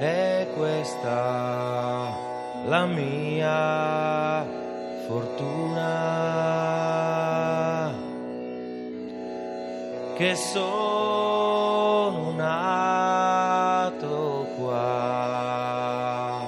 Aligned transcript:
è 0.00 0.48
questa 0.54 2.08
la 2.64 2.86
mia 2.86 4.46
fortuna. 5.06 5.88
Che 10.16 10.34
sono 10.36 12.32
nato 12.32 14.46
qua 14.56 16.40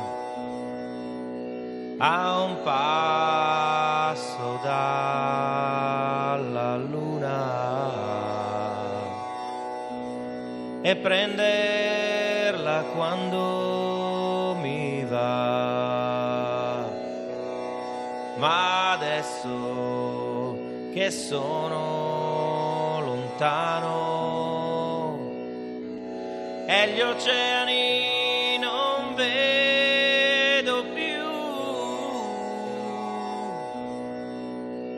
a 1.98 2.42
un 2.42 2.56
passo 2.62 4.59
dalla 4.62 6.77
luna 6.77 7.91
e 10.82 10.96
quando 12.95 14.56
mi 14.60 15.04
va. 15.04 16.90
Ma 18.36 18.92
adesso 18.92 20.59
che 20.92 21.10
sono 21.10 23.00
lontano 23.04 24.23
e 26.66 26.92
gli 26.92 27.00
oceani 27.00 28.59
non 28.59 29.14
vedo 29.14 30.84
più, 30.92 31.23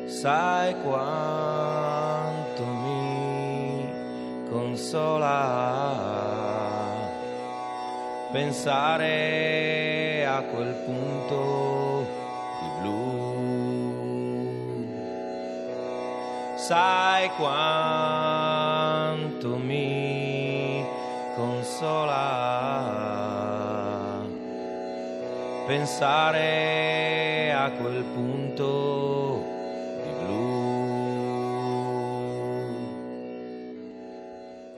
sai 0.06 0.74
quanto 0.82 2.64
mi 2.64 3.88
consola 4.50 6.13
pensare 8.34 10.26
a 10.26 10.42
quel 10.42 10.74
punto 10.84 12.04
di 12.60 12.68
blu. 12.80 14.82
Sai 16.56 17.30
quanto 17.36 17.56
mi 19.56 20.84
consola 21.36 22.22
pensare 25.68 27.52
a 27.52 27.70
quel 27.70 28.02
punto 28.02 29.44
di 30.02 30.10
blu. 30.24 30.42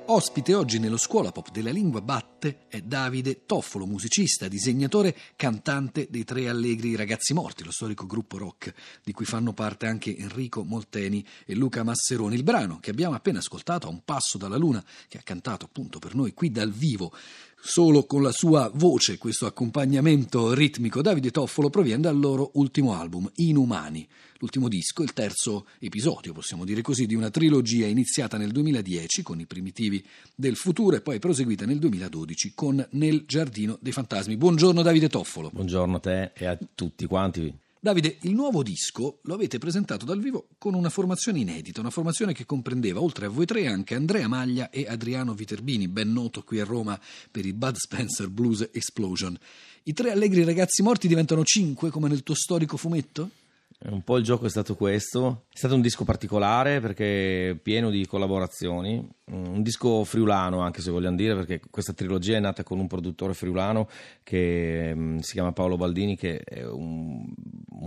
Ospite 0.05 0.55
oggi 0.55 0.79
nello 0.79 0.99
Scuola 0.99 1.33
Pop 1.33 1.51
della 1.51 1.71
Lingua 1.71 2.03
Batte 2.03 2.36
è 2.39 2.81
Davide 2.83 3.47
Toffolo, 3.47 3.87
musicista, 3.87 4.49
disegnatore, 4.49 5.17
cantante 5.37 6.09
dei 6.11 6.25
Tre 6.25 6.49
Allegri 6.49 6.95
Ragazzi 6.95 7.33
Morti, 7.33 7.65
lo 7.65 7.71
storico 7.71 8.07
gruppo 8.07 8.37
rock 8.39 8.75
di 9.03 9.13
cui 9.13 9.25
fanno 9.25 9.53
parte 9.53 9.87
anche 9.87 10.17
Enrico 10.17 10.63
Molteni 10.63 11.25
e 11.45 11.55
Luca 11.55 11.83
Masseroni. 11.83 12.35
Il 12.35 12.43
brano 12.43 12.79
che 12.81 12.91
abbiamo 12.91 13.15
appena 13.15 13.39
ascoltato, 13.39 13.87
A 13.87 13.91
un 13.91 14.03
passo 14.05 14.39
dalla 14.39 14.57
luna, 14.57 14.85
che 15.09 15.19
ha 15.19 15.23
cantato 15.23 15.65
appunto 15.65 15.99
per 15.99 16.15
noi 16.15 16.35
qui 16.35 16.51
dal 16.51 16.73
vivo, 16.73 17.13
solo 17.59 18.05
con 18.05 18.23
la 18.23 18.33
sua 18.33 18.71
voce, 18.75 19.19
questo 19.19 19.47
accompagnamento 19.47 20.53
ritmico, 20.53 21.03
Davide 21.03 21.31
Toffolo 21.31 21.71
proviene 21.71 22.03
dal 22.03 22.19
loro 22.19 22.51
ultimo 22.55 22.95
album, 22.95 23.31
Inumani, 23.37 24.07
l'ultimo 24.39 24.69
disco, 24.69 25.03
il 25.03 25.13
terzo 25.13 25.67
episodio, 25.79 26.33
possiamo 26.33 26.65
dire 26.65 26.83
così, 26.83 27.07
di 27.07 27.15
una 27.15 27.31
trilogia 27.31 27.87
iniziata 27.87 28.37
nel 28.37 28.53
2010 28.53 29.23
con 29.23 29.41
i 29.41 29.47
primitivi 29.47 30.05
del 30.35 30.57
futuro 30.57 30.97
e 30.97 31.01
poi 31.01 31.19
proseguita 31.19 31.65
nel 31.65 31.79
2012 31.79 32.26
con 32.55 32.87
Nel 32.91 33.25
Giardino 33.27 33.79
dei 33.81 33.93
Fantasmi. 33.93 34.37
Buongiorno 34.37 34.83
Davide 34.83 35.09
Toffolo. 35.09 35.51
Buongiorno 35.53 35.97
a 35.97 36.01
te 36.01 36.33
e 36.35 36.47
a 36.47 36.59
tutti 36.75 37.07
quanti. 37.07 37.55
Davide, 37.79 38.17
il 38.23 38.33
nuovo 38.33 38.65
disco 38.65 39.21
lo 39.23 39.35
avete 39.35 39.59
presentato 39.59 40.05
dal 40.05 40.19
vivo 40.19 40.49
con 40.59 40.75
una 40.75 40.89
formazione 40.89 41.39
inedita, 41.39 41.81
una 41.81 41.91
formazione 41.91 42.33
che 42.33 42.45
comprendeva 42.45 43.01
oltre 43.01 43.27
a 43.27 43.29
voi 43.29 43.47
tre 43.47 43.69
anche 43.69 43.95
Andrea 43.95 44.27
Maglia 44.27 44.71
e 44.71 44.87
Adriano 44.89 45.35
Viterbini, 45.35 45.87
ben 45.87 46.13
noto 46.13 46.43
qui 46.43 46.59
a 46.59 46.65
Roma 46.65 46.99
per 47.31 47.47
il 47.47 47.55
Bud 47.55 47.77
Spencer 47.77 48.29
Blues 48.29 48.69
Explosion. 48.73 49.39
I 49.85 49.93
tre 49.93 50.11
allegri 50.11 50.43
ragazzi 50.43 50.83
morti 50.83 51.07
diventano 51.07 51.45
cinque 51.45 51.91
come 51.91 52.09
nel 52.09 52.25
tuo 52.25 52.35
storico 52.35 52.77
fumetto? 52.77 53.31
Un 53.79 54.03
po' 54.03 54.17
il 54.17 54.25
gioco 54.25 54.47
è 54.47 54.49
stato 54.49 54.75
questo. 54.75 55.45
È 55.53 55.59
stato 55.59 55.75
un 55.75 55.83
disco 55.83 56.05
particolare 56.05 56.81
perché 56.81 57.59
pieno 57.63 57.91
di 57.91 58.07
collaborazioni. 58.07 59.07
Un 59.27 59.63
disco 59.63 60.03
friulano, 60.05 60.61
anche 60.61 60.81
se 60.81 60.91
vogliamo 60.91 61.17
dire, 61.17 61.35
perché 61.35 61.61
questa 61.71 61.93
trilogia 61.93 62.37
è 62.37 62.41
nata 62.41 62.63
con 62.63 62.79
un 62.79 62.87
produttore 62.87 63.35
friulano 63.35 63.89
che 64.23 64.93
um, 64.95 65.19
si 65.19 65.33
chiama 65.33 65.53
Paolo 65.53 65.77
Baldini, 65.77 66.17
che 66.17 66.39
è 66.39 66.65
un, 66.65 67.27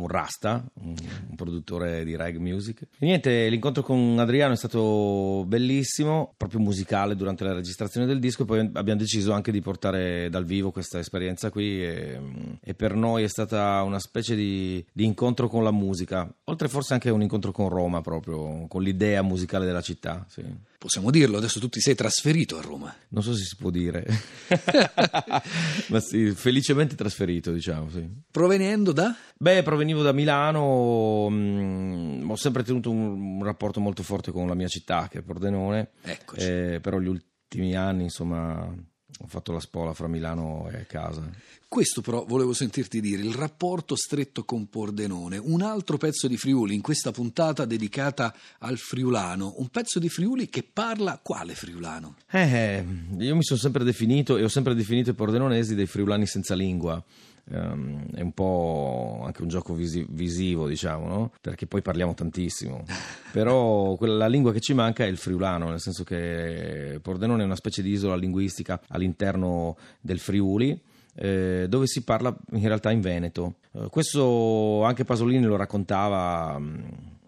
un 0.01 0.07
rasta, 0.07 0.63
un, 0.81 0.95
un, 1.29 1.35
produttore 1.35 2.03
di 2.03 2.15
reg 2.15 2.37
music. 2.37 2.81
E 2.81 3.05
niente, 3.05 3.47
l'incontro 3.49 3.83
con 3.83 4.17
Adriano 4.19 4.53
è 4.53 4.57
stato 4.57 5.43
bellissimo, 5.47 6.33
proprio 6.37 6.59
musicale 6.59 7.15
durante 7.15 7.43
la 7.43 7.53
registrazione 7.53 8.05
del 8.05 8.19
disco. 8.19 8.43
E 8.43 8.45
poi 8.45 8.59
abbiamo 8.73 8.99
deciso 8.99 9.31
anche 9.31 9.51
di 9.51 9.61
portare 9.61 10.29
dal 10.29 10.45
vivo 10.45 10.71
questa 10.71 10.99
esperienza 10.99 11.49
qui. 11.49 11.83
E, 11.83 12.19
e 12.61 12.73
per 12.73 12.95
noi 12.95 13.23
è 13.23 13.27
stata 13.27 13.81
una 13.83 13.99
specie 13.99 14.35
di, 14.35 14.83
di 14.91 15.05
incontro 15.05 15.47
con 15.47 15.63
la 15.63 15.71
musica, 15.71 16.31
oltre 16.45 16.67
forse 16.67 16.93
anche 16.93 17.09
un 17.09 17.21
incontro 17.21 17.51
con 17.51 17.69
Roma, 17.69 18.01
proprio 18.01 18.65
con 18.67 18.81
l'idea 18.81 19.21
musicale 19.21 19.65
della 19.65 19.81
città. 19.81 20.25
Sì. 20.29 20.43
Possiamo 20.79 21.11
dirlo, 21.11 21.37
adesso 21.37 21.59
tu 21.59 21.67
ti 21.67 21.81
sei 21.81 21.93
trasferito 21.93 22.57
a 22.57 22.61
Roma. 22.61 22.95
Non 23.09 23.21
so 23.21 23.33
se 23.35 23.43
si 23.43 23.57
può 23.57 23.69
dire, 23.69 24.05
ma 25.89 25.99
sì, 25.99 26.31
felicemente 26.31 26.95
trasferito, 26.95 27.51
diciamo. 27.51 27.89
Sì. 27.89 28.07
Provenendo 28.31 28.93
da? 28.93 29.13
Beh, 29.37 29.61
provenivo 29.89 30.01
da 30.03 30.11
Milano, 30.11 31.29
mh, 31.29 32.29
ho 32.29 32.35
sempre 32.35 32.63
tenuto 32.63 32.91
un, 32.91 33.37
un, 33.37 33.43
rapporto 33.43 33.79
molto 33.79 34.03
forte 34.03 34.31
con 34.31 34.47
la 34.47 34.53
mia 34.53 34.67
città, 34.67 35.07
che 35.09 35.19
è 35.19 35.21
Pordenone. 35.21 35.89
Eh, 36.35 36.79
però 36.81 36.99
gli 36.99 37.07
ultimi 37.07 37.75
anni, 37.75 38.03
insomma, 38.03 38.63
ho 38.65 39.27
fatto 39.27 39.51
la 39.51 39.59
spola 39.59 39.93
fra 39.93 40.07
Milano 40.07 40.69
e 40.71 40.85
casa. 40.85 41.27
Questo 41.67 42.01
però 42.01 42.25
volevo 42.25 42.53
sentirti 42.53 42.99
dire, 42.99 43.21
il 43.21 43.33
rapporto 43.33 43.95
stretto 43.95 44.43
con 44.43 44.69
Pordenone, 44.69 45.37
un 45.37 45.61
altro 45.61 45.97
pezzo 45.97 46.27
di 46.27 46.35
Friuli 46.35 46.73
in 46.73 46.81
questa 46.81 47.11
puntata 47.11 47.65
dedicata 47.65 48.33
al 48.59 48.77
friulano, 48.77 49.53
un 49.57 49.67
pezzo 49.67 49.99
di 49.99 50.09
Friuli 50.09 50.49
che 50.49 50.63
parla 50.63 51.19
quale 51.21 51.53
friulano? 51.53 52.15
Eh, 52.31 52.83
io 53.19 53.35
mi 53.35 53.43
sono 53.43 53.59
sempre 53.59 53.83
definito 53.83 54.37
e 54.37 54.43
ho 54.43 54.47
sempre 54.47 54.73
definito 54.73 55.11
i 55.11 55.13
pordenonesi 55.13 55.75
dei 55.75 55.85
friulani 55.85 56.25
senza 56.25 56.55
lingua. 56.55 57.03
Um, 57.51 58.11
è 58.13 58.21
un 58.21 58.31
po' 58.31 59.21
anche 59.23 59.41
un 59.41 59.47
gioco 59.47 59.73
visi- 59.73 60.05
visivo, 60.07 60.67
diciamo, 60.67 61.07
no? 61.07 61.31
Perché 61.41 61.65
poi 61.65 61.81
parliamo 61.81 62.13
tantissimo. 62.13 62.83
Però 63.31 63.95
quella, 63.95 64.17
la 64.17 64.27
lingua 64.27 64.53
che 64.53 64.59
ci 64.59 64.73
manca 64.73 65.03
è 65.03 65.07
il 65.07 65.17
friulano, 65.17 65.69
nel 65.69 65.79
senso 65.79 66.03
che 66.03 66.99
Pordenone 67.01 67.41
è 67.41 67.45
una 67.45 67.55
specie 67.55 67.81
di 67.81 67.89
isola 67.91 68.15
linguistica 68.15 68.79
all'interno 68.89 69.77
del 69.99 70.19
Friuli. 70.19 70.79
Eh, 71.15 71.65
dove 71.67 71.87
si 71.87 72.03
parla 72.03 72.33
in 72.51 72.67
realtà 72.67 72.91
in 72.91 73.01
Veneto. 73.01 73.55
Eh, 73.73 73.87
questo 73.89 74.83
anche 74.83 75.03
Pasolini 75.03 75.43
lo 75.43 75.57
raccontava 75.57 76.57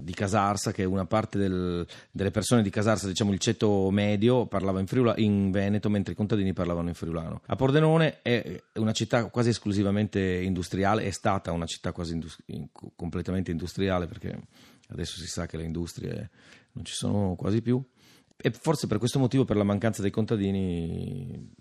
di 0.02 0.14
Casarsa, 0.14 0.72
che 0.72 0.84
una 0.84 1.06
parte 1.06 1.38
del, 1.38 1.86
delle 2.12 2.32
persone 2.32 2.62
di 2.62 2.70
Casarsa, 2.70 3.08
diciamo 3.08 3.32
il 3.32 3.40
ceto 3.40 3.90
medio, 3.92 4.46
parlava 4.46 4.80
in, 4.80 4.88
Friula, 4.88 5.14
in 5.18 5.52
Veneto, 5.52 5.90
mentre 5.90 6.14
i 6.14 6.16
contadini 6.16 6.54
parlavano 6.54 6.90
in 6.90 6.94
friulano. 6.94 7.42
A 7.46 7.56
Pordenone 7.56 8.22
è 8.22 8.62
una 8.76 8.92
città 8.92 9.26
quasi 9.26 9.50
esclusivamente 9.50 10.20
industriale, 10.20 11.04
è 11.04 11.12
stata 11.12 11.52
una 11.52 11.66
città 11.66 11.92
quasi 11.92 12.14
industri- 12.14 12.70
completamente 12.96 13.52
industriale, 13.52 14.08
perché 14.08 14.40
adesso 14.90 15.20
si 15.20 15.28
sa 15.28 15.46
che 15.46 15.58
le 15.58 15.64
industrie 15.64 16.30
non 16.74 16.86
ci 16.86 16.94
sono 16.94 17.36
quasi 17.36 17.62
più. 17.62 17.82
E 18.44 18.52
forse 18.52 18.88
per 18.88 18.98
questo 18.98 19.20
motivo, 19.20 19.46
per 19.46 19.56
la 19.56 19.64
mancanza 19.64 20.02
dei 20.02 20.10
contadini, 20.10 21.54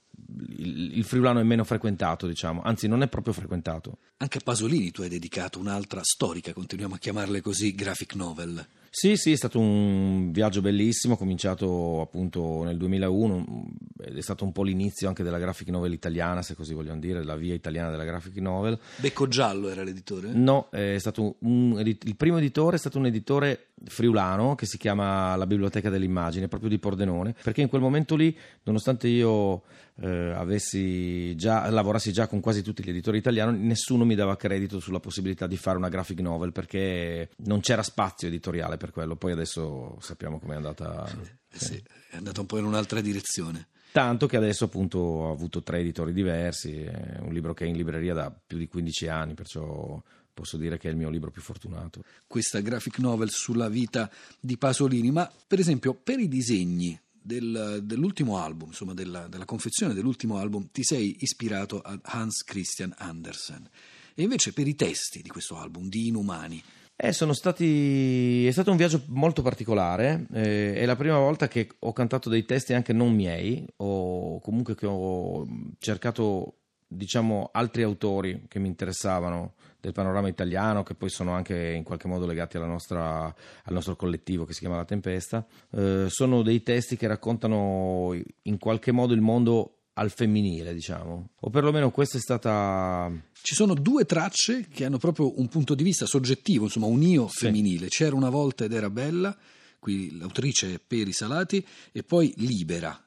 il, 0.56 0.98
il, 0.98 1.04
friulano 1.04 1.40
è 1.40 1.42
meno 1.42 1.64
frequentato, 1.64 2.26
diciamo, 2.26 2.62
anzi 2.62 2.88
non 2.88 3.02
è 3.02 3.08
proprio 3.08 3.32
frequentato. 3.32 3.98
Anche 4.18 4.38
a 4.38 4.40
Pasolini 4.42 4.90
tu 4.90 5.02
hai 5.02 5.08
dedicato 5.08 5.58
un'altra 5.58 6.00
storica, 6.02 6.52
continuiamo 6.52 6.94
a 6.94 6.98
chiamarle 6.98 7.40
così, 7.40 7.74
graphic 7.74 8.14
novel. 8.14 8.66
Sì, 8.92 9.16
sì, 9.16 9.30
è 9.30 9.36
stato 9.36 9.60
un 9.60 10.32
viaggio 10.32 10.60
bellissimo, 10.60 11.16
cominciato 11.16 12.00
appunto 12.00 12.64
nel 12.64 12.76
2001 12.76 13.68
ed 14.00 14.16
è 14.16 14.20
stato 14.20 14.42
un 14.42 14.50
po' 14.50 14.64
l'inizio 14.64 15.06
anche 15.06 15.22
della 15.22 15.38
graphic 15.38 15.68
novel 15.68 15.92
italiana, 15.92 16.42
se 16.42 16.56
così 16.56 16.74
vogliamo 16.74 16.98
dire, 16.98 17.22
la 17.22 17.36
via 17.36 17.54
italiana 17.54 17.90
della 17.90 18.04
graphic 18.04 18.36
novel. 18.38 18.76
Becco 18.96 19.28
Giallo 19.28 19.68
era 19.68 19.84
l'editore? 19.84 20.32
No, 20.32 20.68
è 20.70 20.98
stato 20.98 21.36
un, 21.40 21.80
il 21.80 22.16
primo 22.16 22.38
editore 22.38 22.76
è 22.76 22.78
stato 22.80 22.98
un 22.98 23.06
editore 23.06 23.68
friulano 23.84 24.54
che 24.54 24.66
si 24.66 24.78
chiama 24.78 25.34
La 25.36 25.46
Biblioteca 25.46 25.90
dell'Immagine, 25.90 26.48
proprio 26.48 26.70
di 26.70 26.78
Pordenone, 26.78 27.34
perché 27.42 27.60
in 27.60 27.68
quel 27.68 27.80
momento 27.80 28.16
lì, 28.16 28.36
nonostante 28.64 29.08
io 29.08 29.62
eh, 30.00 30.32
avessi 30.32 31.34
già, 31.36 31.68
lavorassi 31.70 32.12
già 32.12 32.26
con 32.26 32.40
quasi 32.40 32.62
tutti 32.62 32.82
gli 32.82 32.90
editori 32.90 33.18
italiani, 33.18 33.58
nessuno 33.58 34.04
mi 34.04 34.14
dava 34.14 34.36
credito 34.36 34.80
sulla 34.80 35.00
possibilità 35.00 35.46
di 35.46 35.56
fare 35.56 35.76
una 35.76 35.88
graphic 35.88 36.20
novel 36.20 36.52
perché 36.52 37.30
non 37.44 37.60
c'era 37.60 37.82
spazio 37.82 38.28
editoriale 38.28 38.76
per 38.76 38.90
quello. 38.90 39.16
Poi 39.16 39.32
adesso 39.32 39.96
sappiamo 40.00 40.38
com'è 40.38 40.54
andata. 40.54 41.06
Sì, 41.06 41.16
sì. 41.50 41.64
Sì, 41.64 41.82
è 42.10 42.16
andata 42.16 42.40
un 42.40 42.46
po' 42.46 42.58
in 42.58 42.64
un'altra 42.64 43.00
direzione. 43.00 43.68
Tanto 43.92 44.26
che 44.28 44.36
adesso 44.36 44.66
appunto 44.66 44.98
ho 44.98 45.32
avuto 45.32 45.64
tre 45.64 45.80
editori 45.80 46.12
diversi, 46.12 46.82
è 46.82 47.18
un 47.18 47.32
libro 47.32 47.54
che 47.54 47.64
è 47.64 47.68
in 47.68 47.76
libreria 47.76 48.14
da 48.14 48.30
più 48.30 48.56
di 48.56 48.68
15 48.68 49.08
anni, 49.08 49.34
perciò 49.34 50.00
posso 50.40 50.56
dire 50.56 50.78
che 50.78 50.88
è 50.88 50.90
il 50.90 50.96
mio 50.96 51.10
libro 51.10 51.30
più 51.30 51.42
fortunato. 51.42 52.02
Questa 52.26 52.60
graphic 52.60 52.98
novel 52.98 53.28
sulla 53.28 53.68
vita 53.68 54.10
di 54.40 54.56
Pasolini, 54.56 55.10
ma 55.10 55.30
per 55.46 55.58
esempio 55.58 55.92
per 55.92 56.18
i 56.18 56.28
disegni 56.28 56.98
del, 57.12 57.80
dell'ultimo 57.82 58.38
album, 58.38 58.68
insomma 58.68 58.94
della, 58.94 59.28
della, 59.28 59.44
confezione 59.44 59.92
dell'ultimo 59.92 60.38
album, 60.38 60.68
ti 60.72 60.82
sei 60.82 61.18
ispirato 61.20 61.82
a 61.82 61.98
Hans 62.02 62.42
Christian 62.42 62.94
Andersen. 62.96 63.68
E 64.14 64.22
invece 64.22 64.54
per 64.54 64.66
i 64.66 64.74
testi 64.74 65.20
di 65.20 65.28
questo 65.28 65.58
album, 65.58 65.90
di 65.90 66.06
Inumani, 66.06 66.62
eh, 66.96 67.12
stati... 67.12 68.46
È 68.46 68.50
stato 68.50 68.70
un 68.70 68.76
viaggio 68.76 69.02
molto 69.08 69.42
particolare, 69.42 70.26
eh, 70.32 70.74
è 70.74 70.86
la 70.86 70.96
prima 70.96 71.18
volta 71.18 71.48
che 71.48 71.68
ho 71.78 71.92
cantato 71.92 72.30
dei 72.30 72.44
testi 72.44 72.72
anche 72.72 72.92
non 72.92 73.14
miei, 73.14 73.66
o 73.76 74.40
comunque 74.40 74.74
che 74.74 74.86
ho 74.86 75.46
cercato, 75.78 76.59
diciamo, 76.92 77.50
altri 77.52 77.82
autori 77.82 78.46
che 78.48 78.58
mi 78.58 78.66
interessavano 78.66 79.54
del 79.80 79.92
panorama 79.92 80.28
italiano, 80.28 80.82
che 80.82 80.94
poi 80.94 81.08
sono 81.08 81.32
anche 81.32 81.72
in 81.72 81.84
qualche 81.84 82.08
modo 82.08 82.26
legati 82.26 82.58
nostra, 82.58 83.24
al 83.26 83.72
nostro 83.72 83.96
collettivo 83.96 84.44
che 84.44 84.52
si 84.52 84.60
chiama 84.60 84.76
La 84.76 84.84
Tempesta. 84.84 85.46
Eh, 85.70 86.06
sono 86.08 86.42
dei 86.42 86.62
testi 86.62 86.96
che 86.96 87.06
raccontano 87.06 88.18
in 88.42 88.58
qualche 88.58 88.92
modo 88.92 89.14
il 89.14 89.20
mondo 89.20 89.76
al 89.94 90.10
femminile, 90.10 90.74
diciamo. 90.74 91.30
O 91.40 91.50
perlomeno 91.50 91.90
questa 91.90 92.18
è 92.18 92.20
stata. 92.20 93.10
Ci 93.40 93.54
sono 93.54 93.74
due 93.74 94.04
tracce 94.04 94.66
che 94.68 94.84
hanno 94.84 94.98
proprio 94.98 95.38
un 95.38 95.48
punto 95.48 95.74
di 95.74 95.84
vista 95.84 96.06
soggettivo, 96.06 96.64
insomma, 96.64 96.86
un 96.86 97.02
io 97.02 97.28
sì. 97.28 97.46
femminile. 97.46 97.88
C'era 97.88 98.16
una 98.16 98.30
volta 98.30 98.64
ed 98.64 98.72
era 98.72 98.90
bella, 98.90 99.36
qui 99.78 100.18
l'autrice 100.18 100.74
è 100.74 100.80
Peri 100.84 101.12
Salati, 101.12 101.64
e 101.92 102.02
poi 102.02 102.32
Libera. 102.36 103.00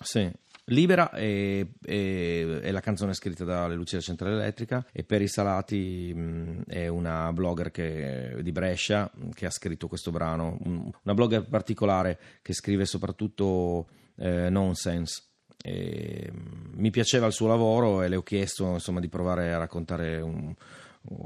Sì. 0.00 0.30
Libera 0.68 1.10
è, 1.10 1.66
è, 1.84 2.46
è, 2.62 2.70
la 2.70 2.80
canzone 2.80 3.12
scritta 3.12 3.44
da 3.44 3.66
Lucia 3.68 4.00
Centrale 4.00 4.36
Elettrica 4.36 4.86
e 4.92 5.04
Peri 5.04 5.28
Salati 5.28 6.10
mh, 6.14 6.62
è 6.66 6.88
una 6.88 7.30
blogger 7.34 7.70
che, 7.70 8.38
di 8.40 8.50
Brescia 8.50 9.10
che 9.34 9.44
ha 9.44 9.50
scritto 9.50 9.88
questo 9.88 10.10
brano, 10.10 10.56
una 10.62 11.14
blogger 11.14 11.46
particolare 11.46 12.18
che 12.40 12.54
scrive 12.54 12.86
soprattutto 12.86 13.88
eh, 14.16 14.48
nonsense. 14.48 15.24
E, 15.62 16.30
mm, 16.32 16.72
mi 16.76 16.90
piaceva 16.90 17.26
il 17.26 17.32
suo 17.34 17.46
lavoro 17.46 18.02
e 18.02 18.08
le 18.08 18.16
ho 18.16 18.22
chiesto 18.22 18.72
insomma, 18.72 19.00
di 19.00 19.08
provare 19.08 19.52
a 19.52 19.58
raccontare 19.58 20.20
un, 20.22 20.54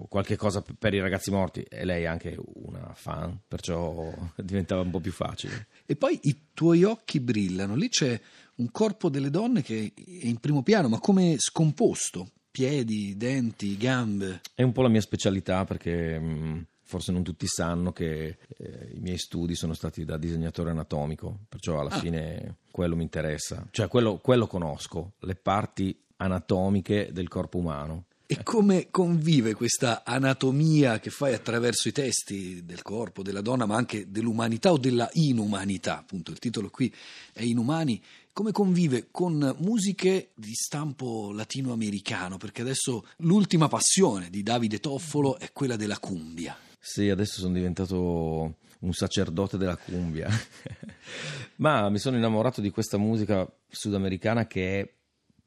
qualche 0.09 0.37
cosa 0.37 0.63
per 0.63 0.95
i 0.95 1.01
ragazzi 1.01 1.31
morti 1.31 1.63
e 1.63 1.85
lei 1.85 2.03
è 2.03 2.07
anche 2.07 2.37
una 2.55 2.93
fan, 2.95 3.39
perciò 3.47 4.13
diventava 4.37 4.83
un 4.83 4.91
po' 4.91 5.01
più 5.01 5.13
facile. 5.13 5.69
E 5.87 5.97
poi 5.97 6.19
i 6.23 6.49
tuoi 6.53 6.85
occhi 6.85 7.21
brillano, 7.21 7.75
lì 7.75 7.89
c'è 7.89 8.21
un 8.57 8.71
corpo 8.71 9.09
delle 9.09 9.31
donne 9.31 9.63
che 9.63 9.93
è 9.95 10.27
in 10.27 10.39
primo 10.39 10.63
piano, 10.63 10.89
ma 10.89 10.99
come 10.99 11.37
scomposto, 11.39 12.31
piedi, 12.51 13.17
denti, 13.17 13.77
gambe. 13.77 14.41
È 14.55 14.63
un 14.63 14.73
po' 14.73 14.83
la 14.83 14.89
mia 14.89 15.01
specialità 15.01 15.65
perché 15.65 16.19
mh, 16.19 16.25
mm, 16.25 16.61
forse 16.83 17.13
non 17.13 17.23
tutti 17.23 17.47
sanno 17.47 17.93
che 17.93 18.39
eh, 18.57 18.91
i 18.95 18.99
miei 18.99 19.19
studi 19.19 19.55
sono 19.55 19.75
stati 19.75 20.05
da 20.05 20.17
disegnatore 20.17 20.71
anatomico, 20.71 21.41
perciò 21.49 21.79
alla 21.79 21.91
ah. 21.91 21.99
fine 21.99 22.57
quello 22.71 22.97
mi 22.97 23.03
interessa, 23.03 23.67
cioè 23.71 23.89
quello, 23.89 24.19
quello 24.19 24.47
conosco, 24.47 25.13
le 25.21 25.37
parti 25.37 25.97
anatomiche 26.17 27.11
del 27.13 27.29
corpo 27.29 27.59
umano. 27.59 28.07
E 28.31 28.43
come 28.43 28.89
convive 28.91 29.55
questa 29.55 30.05
anatomia 30.05 31.01
che 31.01 31.09
fai 31.09 31.33
attraverso 31.33 31.89
i 31.89 31.93
testi 31.93 32.63
del 32.63 32.83
corpo, 32.83 33.23
della 33.23 33.41
donna, 33.41 33.65
ma 33.65 33.75
anche 33.75 34.11
dell'umanità 34.11 34.71
o 34.71 34.77
della 34.77 35.09
inumanità? 35.15 35.97
Appunto, 36.01 36.31
il 36.31 36.39
titolo 36.39 36.69
qui 36.69 36.95
è 37.33 37.41
Inumani. 37.41 37.99
Come 38.35 38.53
convive 38.53 39.09
con 39.11 39.57
musiche 39.61 40.33
di 40.35 40.53
stampo 40.53 41.33
latinoamericano? 41.33 42.37
Perché 42.37 42.61
adesso 42.61 43.07
l'ultima 43.21 43.67
passione 43.67 44.29
di 44.29 44.43
Davide 44.43 44.79
Toffolo 44.79 45.39
è 45.39 45.51
quella 45.51 45.77
della 45.77 45.99
cumbia. 45.99 46.55
Sì, 46.79 47.09
adesso 47.09 47.41
sono 47.41 47.55
diventato 47.55 48.57
un 48.81 48.93
sacerdote 48.93 49.57
della 49.57 49.79
cumbia. 49.79 50.29
Ma 51.57 51.89
mi 51.89 51.99
sono 51.99 52.19
innamorato 52.19 52.61
di 52.61 52.69
questa 52.69 52.99
musica 52.99 53.51
sudamericana 53.71 54.47
che 54.47 54.81
è 54.81 54.98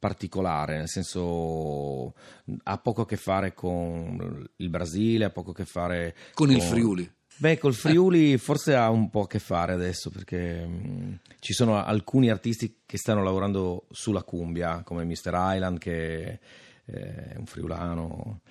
particolare, 0.01 0.77
nel 0.77 0.89
senso 0.89 2.15
ha 2.63 2.77
poco 2.79 3.03
a 3.03 3.05
che 3.05 3.17
fare 3.17 3.53
con 3.53 4.49
il 4.55 4.69
Brasile, 4.69 5.25
ha 5.25 5.29
poco 5.29 5.51
a 5.51 5.53
che 5.53 5.65
fare 5.65 6.15
con, 6.33 6.47
con... 6.47 6.55
il 6.55 6.61
Friuli. 6.63 7.11
Beh, 7.37 7.59
col 7.59 7.75
Friuli 7.75 8.35
forse 8.39 8.75
ha 8.75 8.89
un 8.89 9.11
po' 9.11 9.21
a 9.21 9.27
che 9.27 9.37
fare 9.37 9.73
adesso 9.73 10.09
perché 10.09 10.65
mh, 10.65 11.19
ci 11.39 11.53
sono 11.53 11.83
alcuni 11.83 12.31
artisti 12.31 12.79
che 12.83 12.97
stanno 12.97 13.23
lavorando 13.23 13.85
sulla 13.91 14.23
cumbia, 14.23 14.81
come 14.83 15.05
Mr. 15.05 15.31
Island 15.33 15.77
che 15.77 16.39
è 16.83 17.35
un 17.37 17.45
friulano 17.45 18.41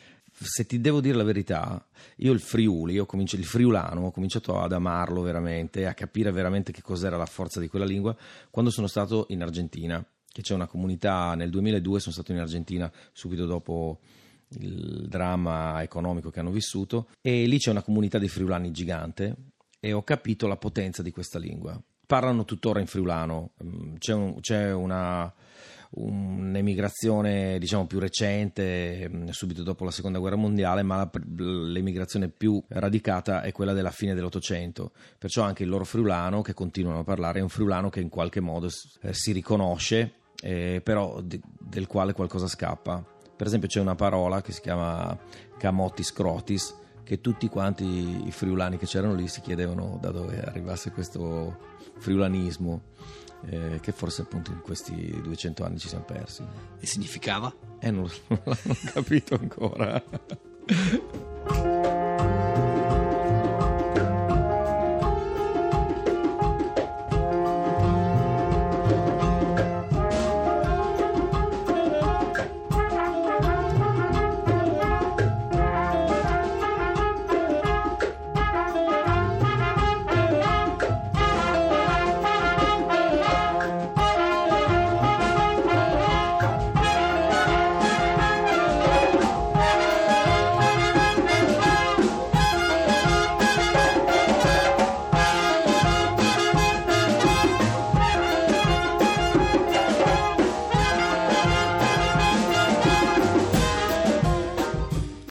se 0.42 0.64
ti 0.64 0.80
devo 0.80 1.00
dire 1.00 1.16
la 1.16 1.24
verità, 1.24 1.84
io 2.16 2.32
il 2.32 2.40
Friuli, 2.40 2.94
io 2.94 3.04
cominci, 3.04 3.36
il 3.36 3.44
friulano, 3.44 4.06
ho 4.06 4.10
cominciato 4.10 4.58
ad 4.58 4.72
amarlo 4.72 5.20
veramente, 5.20 5.86
a 5.86 5.92
capire 5.92 6.30
veramente 6.30 6.72
che 6.72 6.80
cos'era 6.80 7.18
la 7.18 7.26
forza 7.26 7.60
di 7.60 7.68
quella 7.68 7.84
lingua 7.84 8.16
quando 8.48 8.70
sono 8.70 8.86
stato 8.86 9.26
in 9.30 9.42
Argentina, 9.42 10.02
che 10.32 10.42
c'è 10.42 10.54
una 10.54 10.66
comunità, 10.66 11.34
nel 11.34 11.50
2002 11.50 12.00
sono 12.00 12.14
stato 12.14 12.32
in 12.32 12.38
Argentina 12.38 12.90
subito 13.12 13.46
dopo 13.46 14.00
il 14.58 15.06
dramma 15.08 15.82
economico 15.82 16.30
che 16.30 16.40
hanno 16.40 16.50
vissuto 16.50 17.08
e 17.20 17.46
lì 17.46 17.58
c'è 17.58 17.70
una 17.70 17.82
comunità 17.82 18.18
di 18.18 18.28
friulani 18.28 18.70
gigante 18.72 19.36
e 19.78 19.92
ho 19.92 20.02
capito 20.02 20.46
la 20.46 20.56
potenza 20.56 21.02
di 21.02 21.10
questa 21.10 21.38
lingua. 21.38 21.80
Parlano 22.06 22.44
tuttora 22.44 22.80
in 22.80 22.86
friulano, 22.86 23.52
mm, 23.62 23.96
c'è, 23.96 24.12
un, 24.12 24.40
c'è 24.40 24.72
una 24.72 25.32
un'emigrazione 25.92 27.58
diciamo 27.58 27.86
più 27.86 27.98
recente, 27.98 29.08
mm, 29.08 29.28
subito 29.28 29.62
dopo 29.62 29.84
la 29.84 29.90
seconda 29.90 30.18
guerra 30.18 30.36
mondiale, 30.36 30.82
ma 30.82 31.08
l'emigrazione 31.36 32.28
più 32.28 32.62
radicata 32.68 33.42
è 33.42 33.52
quella 33.52 33.72
della 33.72 33.90
fine 33.90 34.14
dell'Ottocento. 34.14 34.92
Perciò 35.18 35.42
anche 35.42 35.64
il 35.64 35.68
loro 35.68 35.84
friulano, 35.84 36.42
che 36.42 36.54
continuano 36.54 37.00
a 37.00 37.04
parlare, 37.04 37.40
è 37.40 37.42
un 37.42 37.48
friulano 37.48 37.88
che 37.88 38.00
in 38.00 38.08
qualche 38.08 38.40
modo 38.40 38.68
eh, 39.02 39.12
si 39.12 39.32
riconosce, 39.32 40.12
eh, 40.42 40.80
però 40.82 41.20
de- 41.20 41.40
del 41.58 41.86
quale 41.86 42.12
qualcosa 42.12 42.46
scappa. 42.48 43.02
Per 43.36 43.46
esempio 43.46 43.68
c'è 43.68 43.80
una 43.80 43.94
parola 43.94 44.42
che 44.42 44.52
si 44.52 44.60
chiama 44.60 45.18
camotti 45.58 46.02
scrotis, 46.02 46.74
che 47.02 47.20
tutti 47.20 47.48
quanti 47.48 48.26
i 48.26 48.30
friulani 48.30 48.76
che 48.76 48.86
c'erano 48.86 49.14
lì 49.14 49.28
si 49.28 49.40
chiedevano 49.40 49.98
da 50.00 50.10
dove 50.10 50.40
arrivasse 50.40 50.90
questo 50.90 51.68
friulanismo 51.98 52.82
eh, 53.46 53.78
che 53.80 53.92
forse 53.92 54.22
appunto 54.22 54.50
in 54.50 54.60
questi 54.60 55.18
200 55.22 55.64
anni 55.64 55.78
ci 55.78 55.88
siamo 55.88 56.04
persi. 56.04 56.44
E 56.78 56.86
significava? 56.86 57.52
Eh, 57.78 57.90
non, 57.90 58.08
non 58.28 58.40
l'hanno 58.44 58.76
capito 58.92 59.38
ancora. 59.40 60.02